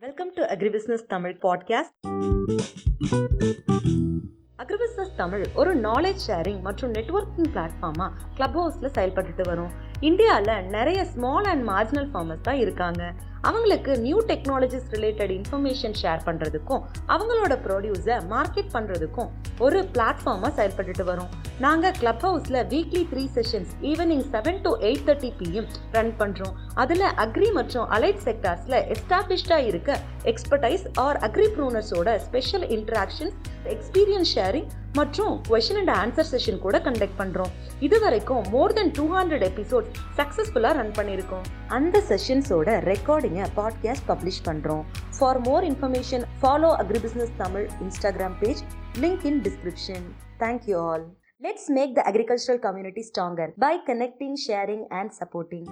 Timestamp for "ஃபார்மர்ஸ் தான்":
12.10-12.60